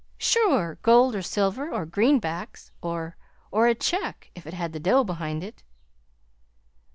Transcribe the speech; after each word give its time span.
"Sure! 0.17 0.79
gold, 0.81 1.13
or 1.13 1.21
silver, 1.21 1.69
or 1.71 1.85
greenbacks, 1.85 2.71
or 2.81 3.15
or 3.51 3.67
a 3.67 3.75
check, 3.75 4.31
if 4.33 4.47
it 4.47 4.53
had 4.55 4.73
the 4.73 4.79
dough 4.79 5.03
behind 5.03 5.43
it." 5.43 5.61